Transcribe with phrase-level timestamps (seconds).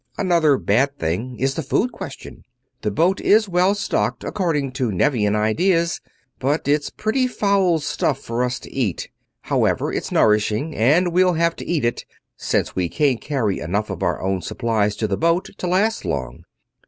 [0.17, 2.43] Another bad thing is the food question.
[2.81, 6.01] The boat is well stocked according to Nevian ideas,
[6.39, 9.11] but it's pretty foul stuff for us to eat.
[9.41, 14.01] However, it's nourishing, and we'll have to eat it, since we can't carry enough of
[14.01, 16.45] our own supplies to the boat to last long.